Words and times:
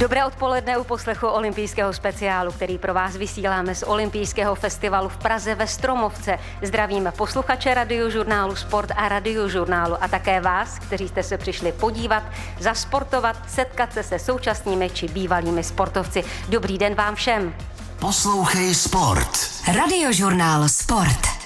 Dobré 0.00 0.24
odpoledne 0.24 0.78
u 0.78 0.84
poslechu 0.84 1.26
olympijského 1.26 1.92
speciálu, 1.92 2.52
který 2.52 2.78
pro 2.78 2.94
vás 2.94 3.16
vysíláme 3.16 3.74
z 3.74 3.82
olympijského 3.82 4.54
festivalu 4.54 5.08
v 5.08 5.16
Praze 5.16 5.54
ve 5.54 5.66
Stromovce. 5.66 6.38
Zdravíme 6.62 7.12
posluchače 7.12 7.74
radiožurnálu 7.74 8.56
Sport 8.56 8.90
a 8.96 9.08
radiožurnálu 9.08 9.96
a 10.00 10.08
také 10.08 10.40
vás, 10.40 10.78
kteří 10.78 11.08
jste 11.08 11.22
se 11.22 11.38
přišli 11.38 11.72
podívat, 11.72 12.22
zasportovat, 12.60 13.36
setkat 13.48 13.92
se 13.92 14.02
se 14.02 14.18
současnými 14.18 14.90
či 14.90 15.08
bývalými 15.08 15.64
sportovci. 15.64 16.24
Dobrý 16.48 16.78
den 16.78 16.94
vám 16.94 17.14
všem. 17.14 17.54
Poslouchej 17.98 18.74
Sport. 18.74 19.30
Radiožurnál 19.76 20.68
Sport. 20.68 21.39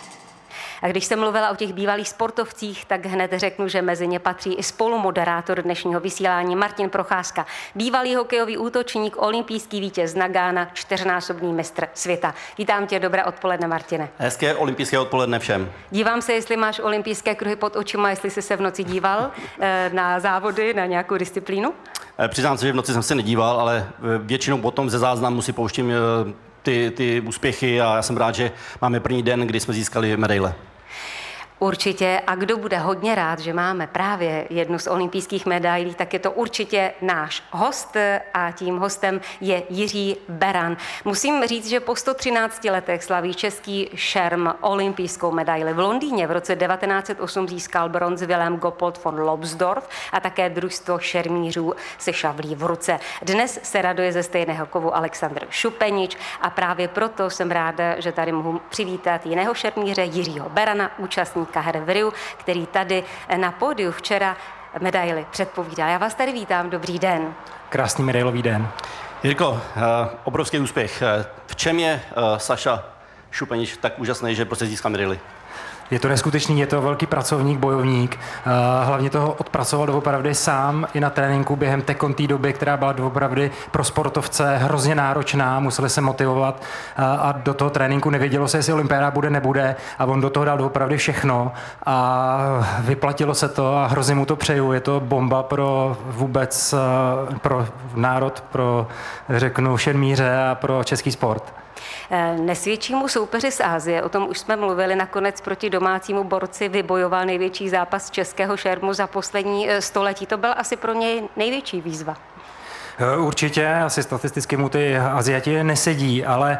A 0.84 0.88
když 0.88 1.04
jsem 1.04 1.20
mluvila 1.20 1.50
o 1.50 1.56
těch 1.56 1.72
bývalých 1.72 2.08
sportovcích, 2.08 2.84
tak 2.84 3.06
hned 3.06 3.32
řeknu, 3.36 3.68
že 3.68 3.82
mezi 3.82 4.06
ně 4.06 4.18
patří 4.18 4.54
i 4.54 4.62
spolumoderátor 4.62 5.62
dnešního 5.62 6.00
vysílání 6.00 6.56
Martin 6.56 6.90
Procházka, 6.90 7.46
bývalý 7.74 8.14
hokejový 8.14 8.58
útočník, 8.58 9.22
olympijský 9.22 9.80
vítěz 9.80 10.14
Nagána, 10.14 10.70
čtyřnásobný 10.72 11.52
mistr 11.52 11.86
světa. 11.94 12.34
Vítám 12.58 12.86
tě, 12.86 13.00
dobré 13.00 13.24
odpoledne, 13.24 13.66
Martine. 13.66 14.08
Hezké 14.18 14.54
olympijské 14.54 14.98
odpoledne 14.98 15.38
všem. 15.38 15.72
Dívám 15.90 16.22
se, 16.22 16.32
jestli 16.32 16.56
máš 16.56 16.80
olympijské 16.80 17.34
kruhy 17.34 17.56
pod 17.56 17.76
očima, 17.76 18.10
jestli 18.10 18.30
jsi 18.30 18.42
se 18.42 18.56
v 18.56 18.60
noci 18.60 18.84
díval 18.84 19.30
eh, 19.60 19.90
na 19.92 20.20
závody, 20.20 20.74
na 20.74 20.86
nějakou 20.86 21.16
disciplínu. 21.16 21.74
Eh, 22.18 22.28
přiznám 22.28 22.58
se, 22.58 22.66
že 22.66 22.72
v 22.72 22.76
noci 22.76 22.92
jsem 22.92 23.02
se 23.02 23.14
nedíval, 23.14 23.60
ale 23.60 23.88
eh, 23.88 24.18
většinou 24.18 24.58
potom 24.58 24.90
ze 24.90 24.98
záznamu 24.98 25.42
si 25.42 25.52
pouštím 25.52 25.92
ty, 26.62 26.92
ty 26.96 27.20
úspěchy 27.20 27.80
a 27.80 27.96
já 27.96 28.02
jsem 28.02 28.16
rád, 28.16 28.34
že 28.34 28.52
máme 28.82 29.00
první 29.00 29.22
den, 29.22 29.40
kdy 29.40 29.60
jsme 29.60 29.74
získali 29.74 30.16
medaile. 30.16 30.54
Určitě. 31.64 32.20
A 32.26 32.34
kdo 32.34 32.56
bude 32.56 32.78
hodně 32.78 33.14
rád, 33.14 33.38
že 33.38 33.52
máme 33.52 33.86
právě 33.86 34.46
jednu 34.50 34.78
z 34.78 34.86
olympijských 34.86 35.46
medailí, 35.46 35.94
tak 35.94 36.12
je 36.12 36.18
to 36.18 36.32
určitě 36.32 36.92
náš 37.02 37.42
host 37.50 37.96
a 38.34 38.50
tím 38.52 38.78
hostem 38.78 39.20
je 39.40 39.62
Jiří 39.70 40.16
Beran. 40.28 40.76
Musím 41.04 41.44
říct, 41.44 41.68
že 41.68 41.80
po 41.80 41.96
113 41.96 42.64
letech 42.64 43.04
slaví 43.04 43.34
český 43.34 43.90
šerm 43.94 44.46
olympijskou 44.60 45.32
medaili. 45.32 45.72
V 45.72 45.78
Londýně 45.78 46.26
v 46.26 46.30
roce 46.30 46.56
1908 46.56 47.48
získal 47.48 47.88
bronz 47.88 48.20
Wilhelm 48.20 48.56
Gopold 48.56 49.04
von 49.04 49.20
Lobsdorff 49.20 49.88
a 50.12 50.20
také 50.20 50.50
družstvo 50.50 50.98
šermířů 50.98 51.74
se 51.98 52.12
šavlí 52.12 52.54
v 52.54 52.62
ruce. 52.62 53.00
Dnes 53.22 53.60
se 53.62 53.82
raduje 53.82 54.12
ze 54.12 54.22
stejného 54.22 54.66
kovu 54.66 54.96
Aleksandr 54.96 55.46
Šupenič 55.50 56.16
a 56.40 56.50
právě 56.50 56.88
proto 56.88 57.30
jsem 57.30 57.50
ráda, 57.50 58.00
že 58.00 58.12
tady 58.12 58.32
mohu 58.32 58.60
přivítat 58.68 59.26
jiného 59.26 59.54
šermíře 59.54 60.02
Jiřího 60.02 60.48
Berana, 60.48 60.90
účastníka 60.98 61.53
Kahre 61.54 61.80
Vriu, 61.80 62.12
který 62.36 62.66
tady 62.66 63.04
na 63.36 63.52
pódiu 63.52 63.92
včera 63.92 64.36
medaily 64.80 65.26
předpovídal. 65.30 65.88
Já 65.88 65.98
vás 65.98 66.14
tady 66.14 66.32
vítám, 66.32 66.70
dobrý 66.70 66.98
den. 66.98 67.34
Krásný 67.68 68.04
medailový 68.04 68.42
den. 68.42 68.68
Jirko, 69.22 69.60
eh, 69.76 69.80
obrovský 70.24 70.58
úspěch. 70.58 71.02
Eh, 71.02 71.26
v 71.46 71.56
čem 71.56 71.78
je 71.78 72.02
eh, 72.10 72.12
Saša 72.36 72.84
Šupenič 73.30 73.76
tak 73.76 73.98
úžasný, 73.98 74.34
že 74.34 74.44
prostě 74.44 74.66
získal 74.66 74.90
medaily? 74.90 75.20
Je 75.90 75.98
to 75.98 76.08
neskutečný, 76.08 76.60
je 76.60 76.66
to 76.66 76.82
velký 76.82 77.06
pracovník, 77.06 77.58
bojovník. 77.58 78.18
Eh, 78.46 78.50
hlavně 78.84 79.10
toho 79.10 79.32
odpracoval 79.32 79.86
doopravdy 79.86 80.34
sám 80.34 80.86
i 80.94 81.00
na 81.00 81.10
tréninku 81.10 81.56
během 81.56 81.82
té 81.82 81.94
doby, 82.26 82.52
která 82.52 82.76
byla 82.76 82.92
doopravdy 82.92 83.50
pro 83.70 83.84
sportovce 83.84 84.56
hrozně 84.56 84.94
náročná, 84.94 85.60
museli 85.60 85.90
se 85.90 86.00
motivovat 86.00 86.62
eh, 86.62 87.02
a 87.02 87.32
do 87.32 87.54
toho 87.54 87.70
tréninku 87.70 88.10
nevědělo 88.10 88.48
se, 88.48 88.58
jestli 88.58 88.72
olympiáda 88.72 89.10
bude, 89.10 89.30
nebude 89.30 89.76
a 89.98 90.04
on 90.04 90.20
do 90.20 90.30
toho 90.30 90.44
dal 90.44 90.58
doopravdy 90.58 90.96
všechno 90.96 91.52
a 91.86 92.78
vyplatilo 92.78 93.34
se 93.34 93.48
to 93.48 93.76
a 93.76 93.86
hrozně 93.86 94.14
mu 94.14 94.26
to 94.26 94.36
přeju. 94.36 94.72
Je 94.72 94.80
to 94.80 95.00
bomba 95.00 95.42
pro 95.42 95.96
vůbec 96.06 96.74
eh, 96.74 97.38
pro 97.38 97.66
národ, 97.94 98.40
pro 98.40 98.86
řeknu 99.30 99.76
šermíře 99.76 100.36
a 100.50 100.54
pro 100.54 100.84
český 100.84 101.12
sport. 101.12 101.52
Eh, 102.10 102.36
nesvědčímu 102.38 103.08
soupeři 103.08 103.50
z 103.50 103.60
Ázie, 103.60 104.02
o 104.02 104.08
tom 104.08 104.26
už 104.28 104.38
jsme 104.38 104.56
mluvili, 104.56 104.96
nakonec 104.96 105.40
proti 105.40 105.70
domácímu 105.70 106.24
borci 106.24 106.68
vybojoval 106.68 107.24
největší 107.24 107.68
zápas 107.68 108.10
českého 108.10 108.56
šermu 108.56 108.92
za 108.92 109.06
poslední 109.06 109.70
eh, 109.70 109.80
století. 109.80 110.26
To 110.26 110.36
byl 110.36 110.54
asi 110.56 110.76
pro 110.76 110.92
něj 110.92 111.22
největší 111.36 111.80
výzva. 111.80 112.16
Eh, 112.98 113.16
určitě, 113.16 113.74
asi 113.74 114.02
statisticky 114.02 114.56
mu 114.56 114.68
ty 114.68 114.96
Aziati 114.96 115.64
nesedí, 115.64 116.24
ale 116.24 116.58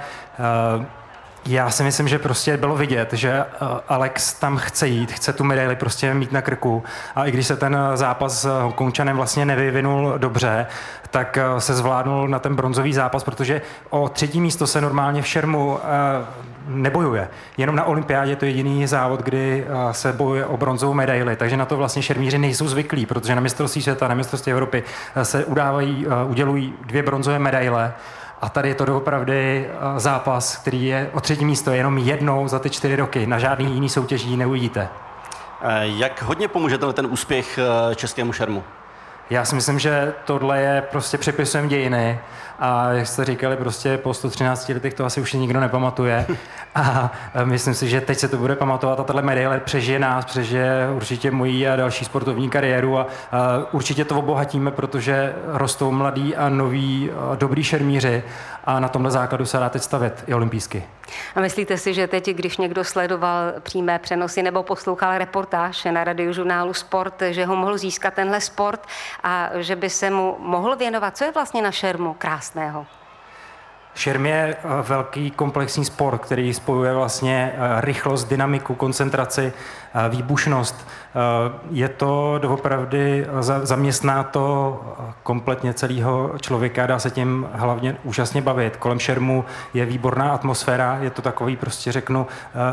já 1.46 1.70
si 1.70 1.82
myslím, 1.82 2.08
že 2.08 2.18
prostě 2.18 2.56
bylo 2.56 2.76
vidět, 2.76 3.12
že 3.12 3.30
eh, 3.30 3.44
Alex 3.88 4.34
tam 4.34 4.56
chce 4.56 4.88
jít, 4.88 5.12
chce 5.12 5.32
tu 5.32 5.44
medaili 5.44 5.76
prostě 5.76 6.14
mít 6.14 6.32
na 6.32 6.42
krku. 6.42 6.82
A 7.14 7.24
i 7.24 7.30
když 7.30 7.46
se 7.46 7.56
ten 7.56 7.78
zápas 7.94 8.40
s 8.40 8.60
Hongkongčanem 8.62 9.16
vlastně 9.16 9.46
nevyvinul 9.46 10.14
dobře, 10.18 10.66
tak 11.10 11.38
eh, 11.38 11.60
se 11.60 11.74
zvládnul 11.74 12.28
na 12.28 12.38
ten 12.38 12.54
bronzový 12.54 12.94
zápas, 12.94 13.24
protože 13.24 13.62
o 13.90 14.08
třetí 14.08 14.40
místo 14.40 14.66
se 14.66 14.80
normálně 14.80 15.22
v 15.22 15.26
šermu 15.26 15.78
eh, 15.78 16.26
nebojuje. 16.68 17.28
Jenom 17.56 17.76
na 17.76 17.84
olympiádě 17.84 18.32
je 18.32 18.36
to 18.36 18.44
jediný 18.44 18.86
závod, 18.86 19.22
kdy 19.22 19.66
se 19.92 20.12
bojuje 20.12 20.46
o 20.46 20.56
bronzovou 20.56 20.94
medaili, 20.94 21.36
takže 21.36 21.56
na 21.56 21.64
to 21.64 21.76
vlastně 21.76 22.02
šermíři 22.02 22.38
nejsou 22.38 22.68
zvyklí, 22.68 23.06
protože 23.06 23.34
na 23.34 23.40
mistrovství 23.40 23.82
světa, 23.82 24.08
na 24.08 24.14
mistrovství 24.14 24.52
Evropy 24.52 24.82
se 25.22 25.44
udávají, 25.44 26.06
udělují 26.26 26.74
dvě 26.86 27.02
bronzové 27.02 27.38
medaile 27.38 27.92
a 28.40 28.48
tady 28.48 28.68
je 28.68 28.74
to 28.74 28.84
doopravdy 28.84 29.66
eh, 29.66 30.00
zápas, 30.00 30.56
který 30.56 30.86
je 30.86 31.10
o 31.12 31.20
třetí 31.20 31.44
místo 31.44 31.70
jenom 31.70 31.98
jednou 31.98 32.48
za 32.48 32.58
ty 32.58 32.70
čtyři 32.70 32.96
roky. 32.96 33.26
Na 33.26 33.38
žádný 33.38 33.74
jiný 33.74 33.88
soutěží 33.88 34.36
neuvidíte. 34.36 34.88
Eh, 35.62 35.80
jak 35.82 36.22
hodně 36.22 36.48
pomůže 36.48 36.78
ten 36.78 37.06
úspěch 37.06 37.58
eh, 37.58 37.94
českému 37.94 38.32
šermu? 38.32 38.64
Já 39.30 39.44
si 39.44 39.54
myslím, 39.54 39.78
že 39.78 40.12
tohle 40.24 40.60
je 40.60 40.82
prostě 40.90 41.18
přepisem 41.18 41.68
dějiny 41.68 42.20
a 42.58 42.92
jak 42.92 43.06
jste 43.06 43.24
říkali, 43.24 43.56
prostě 43.56 43.98
po 43.98 44.14
113 44.14 44.68
letech 44.68 44.94
to 44.94 45.04
asi 45.04 45.20
už 45.20 45.32
nikdo 45.32 45.60
nepamatuje. 45.60 46.26
A 46.74 47.10
myslím 47.44 47.74
si, 47.74 47.88
že 47.88 48.00
teď 48.00 48.18
se 48.18 48.28
to 48.28 48.36
bude 48.36 48.56
pamatovat 48.56 49.00
a 49.00 49.04
tahle 49.04 49.22
medaile 49.22 49.60
přežije 49.60 49.98
nás, 49.98 50.24
přežije 50.24 50.88
určitě 50.96 51.30
moji 51.30 51.68
a 51.68 51.76
další 51.76 52.04
sportovní 52.04 52.50
kariéru 52.50 52.98
a, 52.98 53.06
a 53.32 53.38
určitě 53.72 54.04
to 54.04 54.18
obohatíme, 54.18 54.70
protože 54.70 55.34
rostou 55.46 55.90
mladí 55.92 56.36
a 56.36 56.48
noví 56.48 57.10
a 57.30 57.34
dobrý 57.34 57.64
šermíři 57.64 58.22
a 58.64 58.80
na 58.80 58.88
tomhle 58.88 59.10
základu 59.10 59.46
se 59.46 59.58
dá 59.58 59.68
teď 59.68 59.82
stavět 59.82 60.24
i 60.26 60.34
olympijsky. 60.34 60.84
A 61.34 61.40
myslíte 61.40 61.76
si, 61.76 61.94
že 61.94 62.06
teď, 62.06 62.28
když 62.28 62.56
někdo 62.56 62.84
sledoval 62.84 63.52
přímé 63.60 63.98
přenosy 63.98 64.42
nebo 64.42 64.62
poslouchal 64.62 65.18
reportáž 65.18 65.84
na 65.84 66.04
radiožurnálu 66.04 66.74
Sport, 66.74 67.22
že 67.30 67.44
ho 67.44 67.56
mohl 67.56 67.78
získat 67.78 68.14
tenhle 68.14 68.40
sport 68.40 68.86
a 69.22 69.50
že 69.54 69.76
by 69.76 69.90
se 69.90 70.10
mu 70.10 70.36
mohl 70.38 70.76
věnovat? 70.76 71.16
Co 71.16 71.24
je 71.24 71.32
vlastně 71.32 71.62
na 71.62 71.70
šermu 71.70 72.14
krásného? 72.14 72.86
Šerm 73.94 74.26
je 74.26 74.56
eh, 74.58 74.82
velký 74.88 75.30
komplexní 75.30 75.84
sport, 75.84 76.18
který 76.18 76.54
spojuje 76.54 76.94
vlastně 76.94 77.52
eh, 77.54 77.80
rychlost, 77.80 78.24
dynamiku, 78.24 78.74
koncentraci, 78.74 79.52
eh, 79.94 80.08
výbušnost. 80.08 80.88
Je 81.70 81.88
to 81.88 82.38
doopravdy, 82.42 83.26
zaměstná 83.62 84.22
to 84.22 84.80
kompletně 85.22 85.74
celého 85.74 86.32
člověka, 86.40 86.86
dá 86.86 86.98
se 86.98 87.10
tím 87.10 87.48
hlavně 87.52 87.96
úžasně 88.04 88.42
bavit. 88.42 88.76
Kolem 88.76 88.98
šermu 88.98 89.44
je 89.74 89.86
výborná 89.86 90.32
atmosféra, 90.32 90.98
je 91.00 91.10
to 91.10 91.22
takový 91.22 91.56
prostě 91.56 91.92
řeknu 91.92 92.26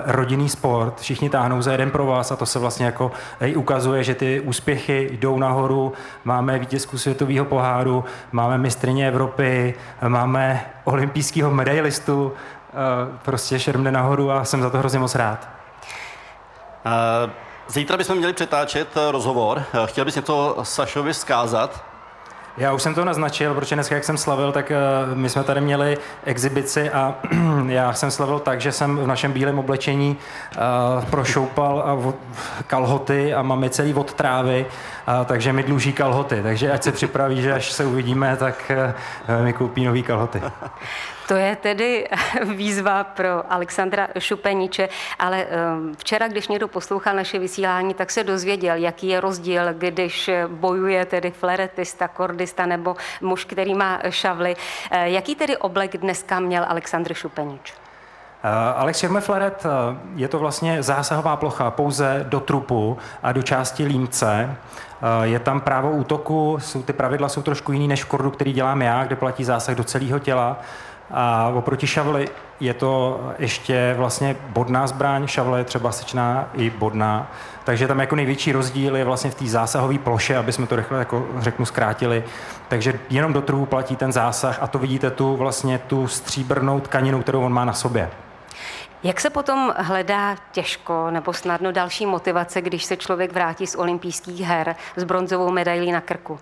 rodinný 0.05 0.49
sport, 0.49 0.99
všichni 0.99 1.29
táhnou 1.29 1.61
za 1.61 1.71
jeden 1.71 1.91
pro 1.91 2.05
vás 2.05 2.31
a 2.31 2.35
to 2.35 2.45
se 2.45 2.59
vlastně 2.59 2.85
jako 2.85 3.11
i 3.41 3.55
ukazuje, 3.55 4.03
že 4.03 4.15
ty 4.15 4.39
úspěchy 4.39 5.09
jdou 5.11 5.39
nahoru, 5.39 5.93
máme 6.23 6.59
vítězku 6.59 6.97
světového 6.97 7.45
poháru, 7.45 8.03
máme 8.31 8.57
mistrině 8.57 9.07
Evropy, 9.07 9.73
máme 10.07 10.65
olympijského 10.83 11.51
medailistu, 11.51 12.33
eh, 12.69 12.73
prostě 13.25 13.59
šermne 13.59 13.91
nahoru 13.91 14.31
a 14.31 14.45
jsem 14.45 14.61
za 14.61 14.69
to 14.69 14.77
hrozně 14.77 14.99
moc 14.99 15.15
rád. 15.15 15.49
Uh, 16.85 17.31
zítra 17.67 17.97
bychom 17.97 18.17
měli 18.17 18.33
přetáčet 18.33 18.97
eh, 18.97 19.11
rozhovor. 19.11 19.63
Chtěl 19.85 20.05
bys 20.05 20.15
něco 20.15 20.57
Sašovi 20.63 21.13
zkázat? 21.13 21.90
Já 22.57 22.73
už 22.73 22.81
jsem 22.81 22.95
to 22.95 23.05
naznačil, 23.05 23.53
protože 23.53 23.75
dneska, 23.75 23.95
jak 23.95 24.03
jsem 24.03 24.17
slavil, 24.17 24.51
tak 24.51 24.71
my 25.13 25.29
jsme 25.29 25.43
tady 25.43 25.61
měli 25.61 25.97
exibici 26.23 26.89
a 26.89 27.15
já 27.67 27.93
jsem 27.93 28.11
slavil 28.11 28.39
tak, 28.39 28.61
že 28.61 28.71
jsem 28.71 28.97
v 28.97 29.07
našem 29.07 29.31
bílém 29.31 29.59
oblečení 29.59 30.17
prošoupal 31.09 32.13
kalhoty 32.67 33.33
a 33.33 33.41
máme 33.41 33.69
celý 33.69 33.93
od 33.93 34.13
trávy, 34.13 34.65
takže 35.25 35.53
mi 35.53 35.63
dluží 35.63 35.93
kalhoty. 35.93 36.43
Takže 36.43 36.71
ať 36.71 36.83
se 36.83 36.91
připraví, 36.91 37.41
že 37.41 37.53
až 37.53 37.71
se 37.71 37.85
uvidíme, 37.85 38.37
tak 38.37 38.71
mi 39.43 39.53
koupí 39.53 39.85
nový 39.85 40.03
kalhoty. 40.03 40.41
To 41.31 41.37
je 41.37 41.55
tedy 41.55 42.07
výzva 42.55 43.03
pro 43.03 43.53
Alexandra 43.53 44.07
Šupeniče, 44.19 44.89
ale 45.19 45.45
ehm, 45.49 45.95
včera, 45.97 46.27
když 46.27 46.47
někdo 46.47 46.67
poslouchal 46.67 47.15
naše 47.15 47.39
vysílání, 47.39 47.93
tak 47.93 48.11
se 48.11 48.23
dozvěděl, 48.23 48.75
jaký 48.75 49.07
je 49.07 49.21
rozdíl, 49.21 49.73
když 49.73 50.29
bojuje 50.47 51.05
tedy 51.05 51.31
fleretista, 51.31 52.07
kordista 52.07 52.65
nebo 52.65 52.95
muž, 53.21 53.45
který 53.45 53.75
má 53.75 53.99
šavly. 54.09 54.55
Eh, 54.91 55.09
jaký 55.09 55.35
tedy 55.35 55.57
oblek 55.57 55.97
dneska 55.97 56.39
měl 56.39 56.65
Aleksandr 56.67 57.13
Šupenič? 57.13 57.73
Alex 58.75 58.99
Šermefleret 58.99 59.63
je 60.15 60.27
to 60.27 60.39
vlastně 60.39 60.83
zásahová 60.83 61.35
plocha 61.35 61.71
pouze 61.71 62.25
do 62.29 62.39
trupu 62.39 62.97
a 63.23 63.31
do 63.31 63.41
části 63.41 63.85
límce. 63.85 64.55
Je 65.21 65.39
tam 65.39 65.61
právo 65.61 65.91
útoku, 65.91 66.57
jsou, 66.61 66.83
ty 66.83 66.93
pravidla 66.93 67.29
jsou 67.29 67.41
trošku 67.41 67.71
jiný 67.71 67.87
než 67.87 68.03
v 68.03 68.07
kordu, 68.07 68.31
který 68.31 68.53
dělám 68.53 68.81
já, 68.81 69.03
kde 69.03 69.15
platí 69.15 69.43
zásah 69.43 69.75
do 69.75 69.83
celého 69.83 70.19
těla. 70.19 70.57
A 71.13 71.51
oproti 71.55 71.87
šavli 71.87 72.29
je 72.59 72.73
to 72.73 73.21
ještě 73.39 73.93
vlastně 73.97 74.35
bodná 74.49 74.87
zbraň, 74.87 75.27
šavle 75.27 75.59
je 75.59 75.63
třeba 75.63 75.91
sečná 75.91 76.49
i 76.53 76.69
bodná, 76.69 77.31
takže 77.63 77.87
tam 77.87 77.99
jako 77.99 78.15
největší 78.15 78.51
rozdíl 78.51 78.95
je 78.95 79.05
vlastně 79.05 79.31
v 79.31 79.35
té 79.35 79.45
zásahové 79.45 79.97
ploše, 79.97 80.37
aby 80.37 80.51
jsme 80.51 80.67
to 80.67 80.75
rychle 80.75 80.99
jako 80.99 81.27
řeknu 81.39 81.65
zkrátili. 81.65 82.23
Takže 82.67 82.99
jenom 83.09 83.33
do 83.33 83.41
trhu 83.41 83.65
platí 83.65 83.95
ten 83.95 84.11
zásah 84.11 84.63
a 84.63 84.67
to 84.67 84.79
vidíte 84.79 85.11
tu 85.11 85.35
vlastně 85.35 85.79
tu 85.79 86.07
stříbrnou 86.07 86.79
tkaninu, 86.79 87.21
kterou 87.21 87.41
on 87.41 87.53
má 87.53 87.65
na 87.65 87.73
sobě. 87.73 88.09
Jak 89.03 89.21
se 89.21 89.29
potom 89.29 89.73
hledá 89.77 90.35
těžko 90.51 91.11
nebo 91.11 91.33
snadno 91.33 91.71
další 91.71 92.05
motivace, 92.05 92.61
když 92.61 92.83
se 92.83 92.97
člověk 92.97 93.33
vrátí 93.33 93.67
z 93.67 93.75
olympijských 93.75 94.41
her 94.41 94.75
s 94.95 95.03
bronzovou 95.03 95.51
medailí 95.51 95.91
na 95.91 96.01
krku? 96.01 96.39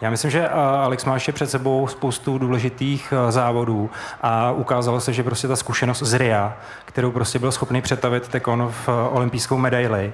Já 0.00 0.10
myslím, 0.10 0.30
že 0.30 0.40
eh, 0.40 0.50
Alex 0.82 1.04
má 1.04 1.14
ještě 1.14 1.32
před 1.32 1.50
sebou 1.50 1.86
spoustu 1.86 2.38
důležitých 2.38 3.12
eh, 3.12 3.32
závodů 3.32 3.90
a 4.22 4.52
ukázalo 4.52 5.00
se, 5.00 5.12
že 5.12 5.22
prostě 5.22 5.48
ta 5.48 5.56
zkušenost 5.56 6.02
z 6.02 6.14
RIA, 6.14 6.56
kterou 6.84 7.10
prostě 7.10 7.38
byl 7.38 7.52
schopný 7.52 7.82
přetavit 7.82 8.28
Tekon 8.28 8.68
v 8.70 8.88
eh, 8.88 8.92
olympijskou 9.08 9.58
medaili, 9.58 10.12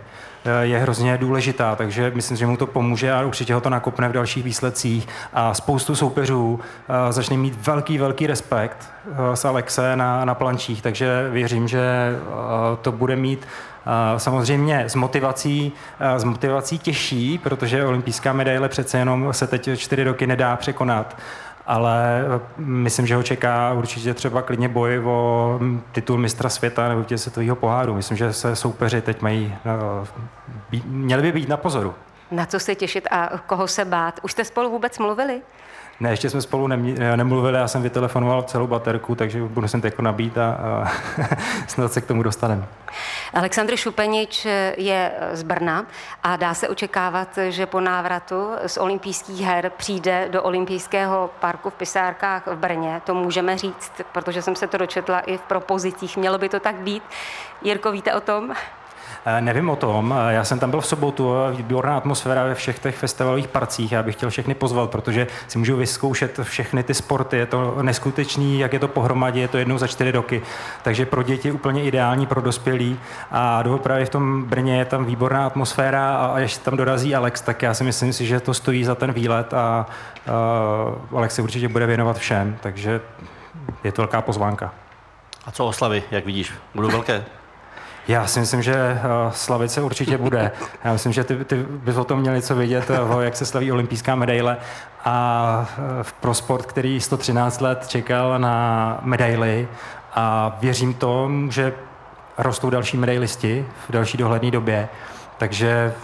je 0.60 0.78
hrozně 0.78 1.18
důležitá, 1.18 1.76
takže 1.76 2.12
myslím, 2.14 2.36
že 2.36 2.46
mu 2.46 2.56
to 2.56 2.66
pomůže 2.66 3.12
a 3.12 3.22
určitě 3.22 3.54
ho 3.54 3.60
to 3.60 3.70
nakopne 3.70 4.08
v 4.08 4.12
dalších 4.12 4.44
výsledcích. 4.44 5.08
A 5.32 5.54
spoustu 5.54 5.94
soupeřů 5.94 6.60
začne 7.10 7.36
mít 7.36 7.66
velký, 7.66 7.98
velký 7.98 8.26
respekt 8.26 8.90
s 9.34 9.44
Alexe 9.44 9.96
na, 9.96 10.24
na 10.24 10.34
plančích, 10.34 10.82
takže 10.82 11.28
věřím, 11.30 11.68
že 11.68 11.82
to 12.82 12.92
bude 12.92 13.16
mít 13.16 13.46
Samozřejmě 14.16 14.84
s 14.84 14.94
motivací, 14.94 15.72
s 16.16 16.24
motivací 16.24 16.78
těžší, 16.78 17.38
protože 17.38 17.84
olympijská 17.84 18.32
medaile 18.32 18.68
přece 18.68 18.98
jenom 18.98 19.32
se 19.32 19.46
teď 19.46 19.70
čtyři 19.76 20.04
roky 20.04 20.26
nedá 20.26 20.56
překonat 20.56 21.16
ale 21.66 22.20
e, 22.20 22.40
myslím, 22.56 23.06
že 23.06 23.16
ho 23.16 23.22
čeká 23.22 23.72
určitě 23.72 24.14
třeba 24.14 24.42
klidně 24.42 24.68
boj 24.68 24.98
o 25.04 25.60
titul 25.92 26.18
mistra 26.18 26.48
světa 26.48 26.88
nebo 26.88 27.04
tě 27.04 27.18
světového 27.18 27.56
poháru. 27.56 27.94
Myslím, 27.94 28.16
že 28.16 28.32
se 28.32 28.56
soupeři 28.56 29.00
teď 29.00 29.22
mají, 29.22 29.54
e, 30.72 30.78
měli 30.86 31.22
by 31.22 31.32
být 31.32 31.48
na 31.48 31.56
pozoru. 31.56 31.94
Na 32.30 32.46
co 32.46 32.60
se 32.60 32.74
těšit 32.74 33.08
a 33.10 33.38
koho 33.46 33.68
se 33.68 33.84
bát? 33.84 34.20
Už 34.22 34.32
jste 34.32 34.44
spolu 34.44 34.70
vůbec 34.70 34.98
mluvili? 34.98 35.42
Ne, 36.00 36.10
ještě 36.10 36.30
jsme 36.30 36.42
spolu 36.42 36.66
nemluvili, 37.16 37.58
já 37.58 37.68
jsem 37.68 37.82
vytelefonoval 37.82 38.42
celou 38.42 38.66
baterku, 38.66 39.14
takže 39.14 39.42
budu 39.42 39.68
sem 39.68 39.80
teď 39.80 39.98
nabít 39.98 40.38
a, 40.38 40.50
a 40.52 40.92
snad 41.66 41.92
se 41.92 42.00
k 42.00 42.06
tomu 42.06 42.22
dostaneme. 42.22 42.66
Aleksandr 43.34 43.76
Šupenič 43.76 44.46
je 44.76 45.12
z 45.32 45.42
Brna 45.42 45.86
a 46.22 46.36
dá 46.36 46.54
se 46.54 46.68
očekávat, 46.68 47.38
že 47.48 47.66
po 47.66 47.80
návratu 47.80 48.50
z 48.66 48.76
olympijských 48.76 49.40
her 49.40 49.72
přijde 49.76 50.28
do 50.30 50.42
olympijského 50.42 51.30
parku 51.40 51.70
v 51.70 51.74
Pisárkách 51.74 52.46
v 52.46 52.56
Brně. 52.56 53.02
To 53.04 53.14
můžeme 53.14 53.58
říct, 53.58 53.92
protože 54.12 54.42
jsem 54.42 54.56
se 54.56 54.66
to 54.66 54.78
dočetla 54.78 55.20
i 55.20 55.36
v 55.36 55.42
propozicích. 55.42 56.16
Mělo 56.16 56.38
by 56.38 56.48
to 56.48 56.60
tak 56.60 56.74
být. 56.74 57.02
Jirko, 57.62 57.92
víte 57.92 58.14
o 58.14 58.20
tom? 58.20 58.54
Eh, 59.24 59.40
nevím 59.40 59.70
o 59.70 59.76
tom, 59.76 60.14
eh, 60.18 60.32
já 60.32 60.44
jsem 60.44 60.58
tam 60.58 60.70
byl 60.70 60.80
v 60.80 60.86
sobotu, 60.86 61.32
výborná 61.50 61.96
atmosféra 61.96 62.44
ve 62.44 62.54
všech 62.54 62.78
těch 62.78 62.96
festivalových 62.96 63.48
parcích, 63.48 63.92
já 63.92 64.02
bych 64.02 64.14
chtěl 64.14 64.30
všechny 64.30 64.54
pozvat, 64.54 64.90
protože 64.90 65.26
si 65.48 65.58
můžu 65.58 65.76
vyzkoušet 65.76 66.40
všechny 66.42 66.82
ty 66.82 66.94
sporty, 66.94 67.36
je 67.36 67.46
to 67.46 67.82
neskutečný, 67.82 68.58
jak 68.58 68.72
je 68.72 68.78
to 68.78 68.88
pohromadě, 68.88 69.40
je 69.40 69.48
to 69.48 69.58
jednou 69.58 69.78
za 69.78 69.86
čtyři 69.86 70.10
roky, 70.10 70.42
takže 70.82 71.06
pro 71.06 71.22
děti 71.22 71.52
úplně 71.52 71.84
ideální, 71.84 72.26
pro 72.26 72.40
dospělí 72.40 72.98
a 73.30 73.64
právě 73.82 74.06
v 74.06 74.08
tom 74.10 74.44
Brně 74.44 74.78
je 74.78 74.84
tam 74.84 75.04
výborná 75.04 75.46
atmosféra 75.46 76.16
a 76.16 76.26
až 76.26 76.56
tam 76.56 76.76
dorazí 76.76 77.14
Alex, 77.14 77.40
tak 77.40 77.62
já 77.62 77.74
si 77.74 77.84
myslím 77.84 78.12
si, 78.12 78.26
že 78.26 78.40
to 78.40 78.54
stojí 78.54 78.84
za 78.84 78.94
ten 78.94 79.12
výlet 79.12 79.54
a 79.54 79.86
uh, 81.10 81.18
Alex 81.18 81.34
se 81.34 81.42
určitě 81.42 81.68
bude 81.68 81.86
věnovat 81.86 82.18
všem, 82.18 82.58
takže 82.60 83.00
je 83.84 83.92
to 83.92 84.02
velká 84.02 84.20
pozvánka. 84.20 84.72
A 85.46 85.50
co 85.50 85.66
oslavy, 85.66 86.02
jak 86.10 86.26
vidíš? 86.26 86.52
Budou 86.74 86.88
velké? 86.88 87.24
Já 88.08 88.26
si 88.26 88.40
myslím, 88.40 88.62
že 88.62 88.74
eh, 88.74 88.98
slavice 89.30 89.80
určitě 89.80 90.18
bude. 90.18 90.50
Já 90.84 90.92
myslím, 90.92 91.12
že 91.12 91.24
ty, 91.24 91.44
ty 91.44 91.56
bys 91.68 91.96
o 91.96 92.04
tom 92.04 92.20
měli 92.20 92.42
co 92.42 92.54
vědět, 92.54 92.90
eh, 92.90 93.24
jak 93.24 93.36
se 93.36 93.46
slaví 93.46 93.72
olympijská 93.72 94.14
medaile. 94.14 94.56
A 95.04 95.66
eh, 96.00 96.04
pro 96.20 96.34
sport, 96.34 96.66
který 96.66 97.00
113 97.00 97.60
let 97.60 97.88
čekal 97.88 98.38
na 98.38 98.98
medaily 99.02 99.68
a 100.14 100.56
věřím 100.60 100.94
tomu, 100.94 101.50
že 101.50 101.72
rostou 102.38 102.70
další 102.70 102.96
medailisti 102.96 103.66
v 103.88 103.92
další 103.92 104.18
dohledné 104.18 104.50
době. 104.50 104.88
Takže 105.38 105.94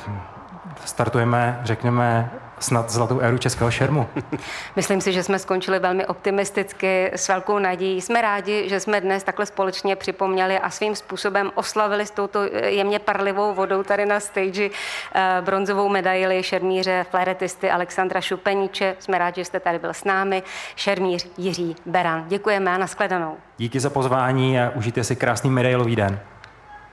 startujeme, 0.84 1.60
řekněme, 1.64 2.30
snad 2.62 2.90
zlatou 2.90 3.20
éru 3.20 3.38
českého 3.38 3.70
šermu. 3.70 4.08
Myslím 4.76 5.00
si, 5.00 5.12
že 5.12 5.22
jsme 5.22 5.38
skončili 5.38 5.78
velmi 5.78 6.06
optimisticky, 6.06 7.10
s 7.14 7.28
velkou 7.28 7.58
nadějí. 7.58 8.00
Jsme 8.00 8.22
rádi, 8.22 8.68
že 8.68 8.80
jsme 8.80 9.00
dnes 9.00 9.22
takhle 9.22 9.46
společně 9.46 9.96
připomněli 9.96 10.58
a 10.58 10.70
svým 10.70 10.96
způsobem 10.96 11.50
oslavili 11.54 12.06
s 12.06 12.10
touto 12.10 12.42
jemně 12.64 12.98
parlivou 12.98 13.54
vodou 13.54 13.82
tady 13.82 14.06
na 14.06 14.20
stage 14.20 14.70
eh, 15.14 15.36
bronzovou 15.40 15.88
medaili 15.88 16.42
šermíře 16.42 17.06
flaretisty 17.10 17.70
Alexandra 17.70 18.20
Šupeníče. 18.20 18.96
Jsme 18.98 19.18
rádi, 19.18 19.40
že 19.40 19.44
jste 19.44 19.60
tady 19.60 19.78
byl 19.78 19.90
s 19.90 20.04
námi. 20.04 20.42
Šermíř 20.76 21.28
Jiří 21.38 21.76
Beran. 21.86 22.24
Děkujeme 22.28 22.70
a 22.70 22.78
nashledanou. 22.78 23.36
Díky 23.58 23.80
za 23.80 23.90
pozvání 23.90 24.60
a 24.60 24.70
užijte 24.74 25.04
si 25.04 25.16
krásný 25.16 25.50
medailový 25.50 25.96
den. 25.96 26.20